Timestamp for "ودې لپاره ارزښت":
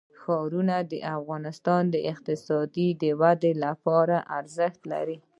3.21-4.81